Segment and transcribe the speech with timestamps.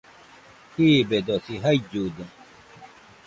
[0.75, 2.25] Jiibedosi jaillude